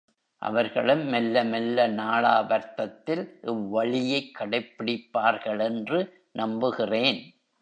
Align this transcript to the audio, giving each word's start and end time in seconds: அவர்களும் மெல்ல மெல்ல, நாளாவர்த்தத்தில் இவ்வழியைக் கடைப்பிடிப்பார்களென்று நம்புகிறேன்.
அவர்களும் 0.41 1.03
மெல்ல 1.05 1.43
மெல்ல, 1.43 1.87
நாளாவர்த்தத்தில் 1.87 3.23
இவ்வழியைக் 3.43 4.31
கடைப்பிடிப்பார்களென்று 4.39 5.99
நம்புகிறேன். 6.31 7.21